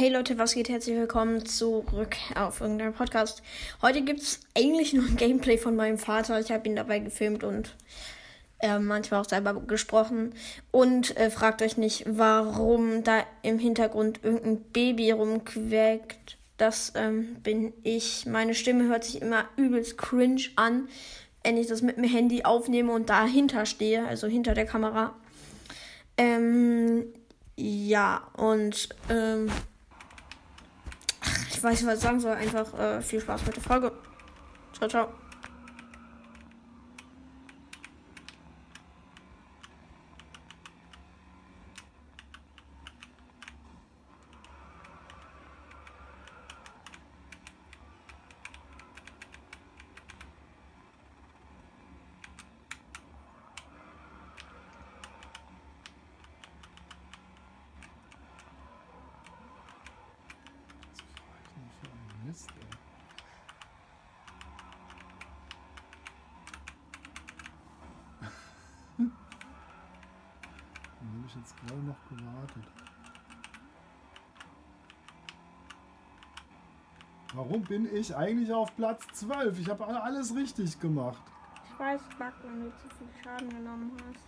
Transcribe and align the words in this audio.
Hey 0.00 0.08
Leute, 0.08 0.38
was 0.38 0.54
geht? 0.54 0.70
Herzlich 0.70 0.96
willkommen 0.96 1.44
zurück 1.44 2.16
auf 2.34 2.62
irgendeinem 2.62 2.94
Podcast. 2.94 3.42
Heute 3.82 4.00
gibt 4.00 4.20
es 4.20 4.40
eigentlich 4.56 4.94
nur 4.94 5.04
ein 5.04 5.16
Gameplay 5.16 5.58
von 5.58 5.76
meinem 5.76 5.98
Vater. 5.98 6.40
Ich 6.40 6.50
habe 6.50 6.66
ihn 6.66 6.74
dabei 6.74 7.00
gefilmt 7.00 7.44
und 7.44 7.76
äh, 8.60 8.78
manchmal 8.78 9.20
auch 9.20 9.28
selber 9.28 9.52
gesprochen. 9.52 10.32
Und 10.70 11.14
äh, 11.18 11.28
fragt 11.28 11.60
euch 11.60 11.76
nicht, 11.76 12.04
warum 12.08 13.04
da 13.04 13.24
im 13.42 13.58
Hintergrund 13.58 14.20
irgendein 14.22 14.62
Baby 14.72 15.10
rumquäkt. 15.10 16.38
Das 16.56 16.94
ähm, 16.96 17.34
bin 17.42 17.74
ich. 17.82 18.24
Meine 18.24 18.54
Stimme 18.54 18.84
hört 18.84 19.04
sich 19.04 19.20
immer 19.20 19.44
übelst 19.56 19.98
cringe 19.98 20.44
an, 20.56 20.88
wenn 21.44 21.58
ich 21.58 21.66
das 21.66 21.82
mit 21.82 21.98
dem 21.98 22.04
Handy 22.04 22.44
aufnehme 22.44 22.92
und 22.92 23.10
dahinter 23.10 23.66
stehe, 23.66 24.06
also 24.06 24.28
hinter 24.28 24.54
der 24.54 24.64
Kamera. 24.64 25.14
Ähm, 26.16 27.04
ja, 27.54 28.26
und 28.38 28.88
ähm, 29.10 29.50
ich 31.60 31.64
weiß 31.64 31.80
nicht, 31.82 31.86
was 31.86 31.98
ich 31.98 32.02
sagen 32.02 32.20
soll. 32.20 32.32
Einfach 32.32 32.72
äh, 32.78 33.02
viel 33.02 33.20
Spaß 33.20 33.44
mit 33.44 33.56
der 33.56 33.62
Folge. 33.62 33.92
Ciao, 34.72 34.88
ciao. 34.88 35.08
Mist, 62.30 62.48
ey. 62.50 62.66
Dann 68.98 69.12
habe 71.00 71.26
ich 71.26 71.34
jetzt 71.34 71.56
gerade 71.56 71.80
noch 71.80 71.96
gewartet. 72.08 72.64
Warum 77.34 77.62
bin 77.62 77.92
ich 77.92 78.14
eigentlich 78.14 78.52
auf 78.52 78.76
Platz 78.76 79.04
12? 79.14 79.58
Ich 79.58 79.68
habe 79.68 79.84
alles 79.86 80.32
richtig 80.34 80.78
gemacht. 80.78 81.22
Ich 81.64 81.78
weiß, 81.80 82.00
Bug, 82.16 82.32
wenn 82.44 82.62
du 82.62 82.70
zu 82.76 82.88
viel 82.96 83.08
Schaden 83.24 83.50
genommen 83.50 83.96
hast. 84.06 84.24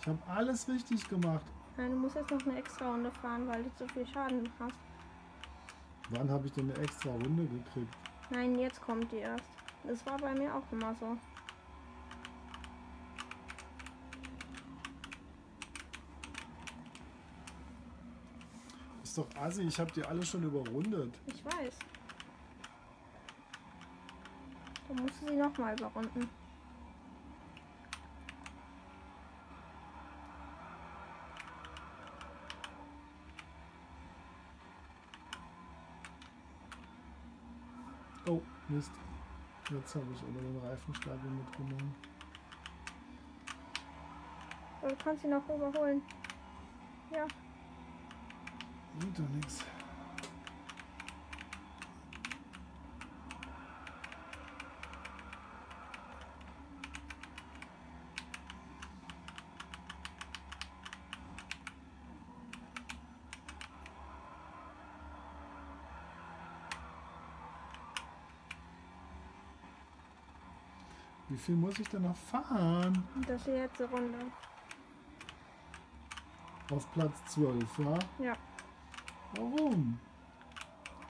Ich 0.00 0.06
habe 0.06 0.18
alles 0.26 0.68
richtig 0.68 1.06
gemacht. 1.08 1.44
Nein, 1.78 1.92
du 1.92 1.96
musst 1.96 2.16
jetzt 2.16 2.32
noch 2.32 2.44
eine 2.44 2.58
extra 2.58 2.90
Runde 2.90 3.08
fahren, 3.22 3.46
weil 3.46 3.62
du 3.62 3.72
zu 3.76 3.86
viel 3.94 4.04
Schaden 4.04 4.50
hast. 4.58 4.74
Wann 6.10 6.28
habe 6.28 6.46
ich 6.48 6.52
denn 6.52 6.68
eine 6.72 6.82
extra 6.82 7.10
Runde 7.10 7.46
gekriegt? 7.46 7.94
Nein, 8.30 8.58
jetzt 8.58 8.82
kommt 8.82 9.12
die 9.12 9.18
erst. 9.18 9.48
Das 9.84 10.04
war 10.04 10.16
bei 10.16 10.34
mir 10.34 10.52
auch 10.52 10.64
immer 10.72 10.92
so. 10.96 11.16
Ist 19.04 19.16
doch 19.16 19.28
assi, 19.36 19.62
ich 19.62 19.78
habe 19.78 19.92
die 19.92 20.04
alle 20.04 20.26
schon 20.26 20.42
überrundet. 20.42 21.14
Ich 21.26 21.44
weiß. 21.44 21.78
Dann 24.88 24.96
musst 24.96 25.22
du 25.22 25.28
sie 25.28 25.36
nochmal 25.36 25.78
überrunden. 25.78 26.28
Mist. 38.68 38.92
Jetzt 39.70 39.94
habe 39.94 40.06
ich 40.14 40.22
aber 40.22 40.40
den 40.40 40.58
Reifenstapel 40.58 41.30
mitgenommen. 41.30 41.94
Aber 44.80 44.90
du 44.90 44.96
kannst 44.96 45.22
sie 45.22 45.28
noch 45.28 45.44
überholen. 45.48 46.02
Ja. 47.12 47.26
Doch 49.16 49.28
nichts. 49.30 49.64
Wie 71.28 71.36
viel 71.36 71.56
muss 71.56 71.78
ich 71.78 71.88
denn 71.88 72.02
noch 72.02 72.16
fahren? 72.16 73.04
Das 73.26 73.36
ist 73.36 73.46
die 73.46 73.50
letzte 73.50 73.84
Runde. 73.90 74.18
Auf 76.70 76.90
Platz 76.92 77.24
12, 77.26 77.78
ja? 77.78 77.98
Ja. 78.18 78.32
Warum? 79.36 79.98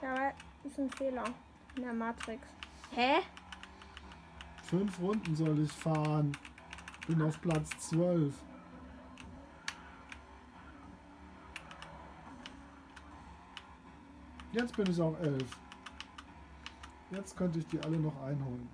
Da 0.00 0.30
ist 0.64 0.78
ein 0.78 0.90
Fehler 0.90 1.24
in 1.76 1.82
der 1.82 1.92
Matrix. 1.92 2.42
Hä? 2.90 3.20
Fünf 4.64 4.98
Runden 5.00 5.36
soll 5.36 5.60
ich 5.60 5.72
fahren. 5.72 6.36
Bin 7.06 7.22
auf 7.22 7.40
Platz 7.40 7.70
12. 7.88 8.34
Jetzt 14.52 14.76
bin 14.76 14.90
ich 14.90 15.00
auf 15.00 15.18
11. 15.20 15.42
Jetzt 17.10 17.36
könnte 17.36 17.60
ich 17.60 17.66
die 17.66 17.80
alle 17.80 17.98
noch 17.98 18.20
einholen. 18.22 18.68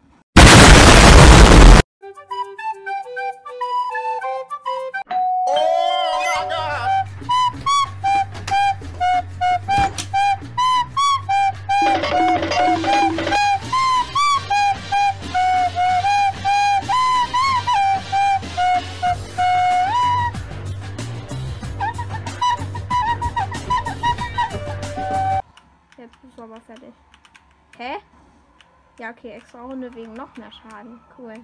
Ja, 28.98 29.10
okay, 29.10 29.32
extra 29.32 29.62
Runde 29.62 29.92
wegen 29.94 30.12
noch 30.12 30.36
mehr 30.36 30.52
Schaden. 30.52 31.00
Cool. 31.18 31.34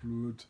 Blöd. 0.00 0.48